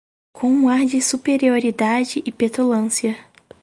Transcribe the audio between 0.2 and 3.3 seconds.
Com um ar de superioridade e petulância